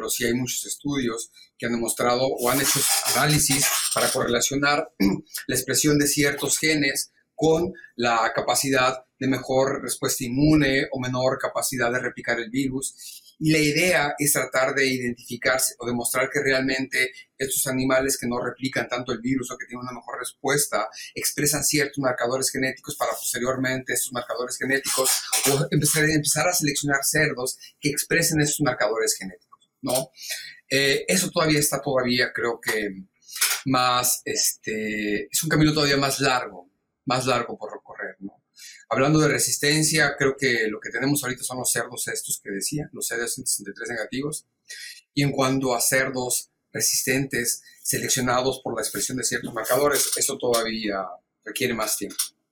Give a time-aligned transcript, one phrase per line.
[0.00, 2.80] pero sí hay muchos estudios que han demostrado o han hecho
[3.14, 4.90] análisis para correlacionar
[5.46, 11.92] la expresión de ciertos genes con la capacidad de mejor respuesta inmune o menor capacidad
[11.92, 13.34] de replicar el virus.
[13.38, 18.38] Y la idea es tratar de identificarse o demostrar que realmente estos animales que no
[18.40, 23.12] replican tanto el virus o que tienen una mejor respuesta expresan ciertos marcadores genéticos para
[23.12, 25.10] posteriormente estos marcadores genéticos
[25.50, 29.49] o empezar, empezar a seleccionar cerdos que expresen estos marcadores genéticos,
[29.82, 30.10] ¿no?
[30.68, 33.04] Eh, eso todavía está todavía, creo que
[33.66, 36.70] más, este, es un camino todavía más largo,
[37.06, 38.42] más largo por recorrer, ¿no?
[38.88, 42.90] Hablando de resistencia, creo que lo que tenemos ahorita son los cerdos estos que decía,
[42.92, 44.46] los CD163 negativos.
[45.14, 51.04] Y en cuanto a cerdos resistentes seleccionados por la expresión de ciertos marcadores, eso todavía
[51.44, 52.16] requiere más tiempo.